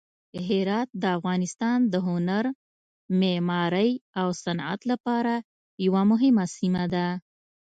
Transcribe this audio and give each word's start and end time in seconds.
هرات 0.47 0.89
د 1.01 1.03
افغانستان 1.17 1.77
د 1.93 1.95
هنر، 2.07 2.45
معمارۍ 3.19 3.91
او 4.19 4.27
صنعت 4.43 4.81
لپاره 4.91 5.33
یوه 5.85 6.01
مهمه 6.11 6.45
سیمه 6.57 6.83
ده. 6.93 7.07